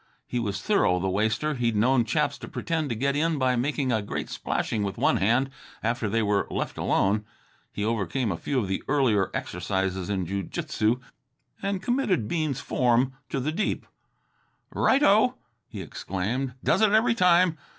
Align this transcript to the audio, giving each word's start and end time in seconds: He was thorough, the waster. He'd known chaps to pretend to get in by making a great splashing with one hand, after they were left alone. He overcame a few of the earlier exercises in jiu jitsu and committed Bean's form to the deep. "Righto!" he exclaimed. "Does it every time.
He 0.25 0.39
was 0.39 0.59
thorough, 0.59 0.99
the 0.99 1.11
waster. 1.11 1.53
He'd 1.53 1.75
known 1.75 2.05
chaps 2.05 2.39
to 2.39 2.47
pretend 2.47 2.89
to 2.89 2.95
get 2.95 3.15
in 3.15 3.37
by 3.37 3.55
making 3.55 3.91
a 3.91 4.01
great 4.01 4.29
splashing 4.31 4.81
with 4.81 4.97
one 4.97 5.17
hand, 5.17 5.51
after 5.83 6.09
they 6.09 6.23
were 6.23 6.47
left 6.49 6.75
alone. 6.79 7.23
He 7.71 7.85
overcame 7.85 8.31
a 8.31 8.35
few 8.37 8.57
of 8.59 8.67
the 8.67 8.81
earlier 8.87 9.29
exercises 9.35 10.09
in 10.09 10.25
jiu 10.25 10.41
jitsu 10.41 11.01
and 11.61 11.83
committed 11.83 12.27
Bean's 12.27 12.59
form 12.61 13.13
to 13.29 13.39
the 13.39 13.51
deep. 13.51 13.85
"Righto!" 14.73 15.35
he 15.67 15.81
exclaimed. 15.83 16.55
"Does 16.63 16.81
it 16.81 16.93
every 16.93 17.13
time. 17.13 17.59